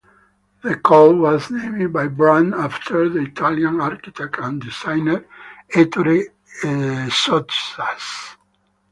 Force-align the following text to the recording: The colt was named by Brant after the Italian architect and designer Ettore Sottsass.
The 0.63 0.77
colt 0.77 1.17
was 1.17 1.51
named 1.51 1.93
by 1.93 2.07
Brant 2.07 2.55
after 2.55 3.07
the 3.07 3.19
Italian 3.19 3.79
architect 3.79 4.39
and 4.39 4.59
designer 4.59 5.25
Ettore 5.75 6.23
Sottsass. 6.63 8.35